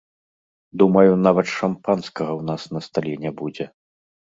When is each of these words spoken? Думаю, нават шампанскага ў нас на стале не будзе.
Думаю, 0.83 1.11
нават 1.29 1.47
шампанскага 1.59 2.31
ў 2.39 2.51
нас 2.51 2.61
на 2.77 2.87
стале 2.91 3.15
не 3.25 3.31
будзе. 3.41 3.75